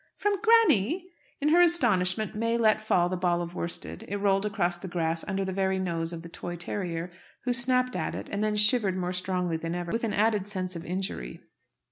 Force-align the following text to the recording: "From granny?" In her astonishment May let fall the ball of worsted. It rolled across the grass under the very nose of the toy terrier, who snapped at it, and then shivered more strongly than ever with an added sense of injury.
"From 0.17 0.33
granny?" 0.41 1.11
In 1.41 1.49
her 1.49 1.61
astonishment 1.61 2.33
May 2.33 2.57
let 2.57 2.81
fall 2.81 3.07
the 3.07 3.15
ball 3.15 3.39
of 3.39 3.53
worsted. 3.53 4.03
It 4.07 4.17
rolled 4.17 4.47
across 4.47 4.75
the 4.75 4.87
grass 4.87 5.23
under 5.27 5.45
the 5.45 5.53
very 5.53 5.77
nose 5.77 6.11
of 6.11 6.23
the 6.23 6.27
toy 6.27 6.55
terrier, 6.55 7.11
who 7.43 7.53
snapped 7.53 7.95
at 7.95 8.15
it, 8.15 8.27
and 8.29 8.43
then 8.43 8.55
shivered 8.55 8.97
more 8.97 9.13
strongly 9.13 9.57
than 9.57 9.75
ever 9.75 9.91
with 9.91 10.03
an 10.03 10.13
added 10.13 10.47
sense 10.47 10.75
of 10.75 10.87
injury. 10.87 11.41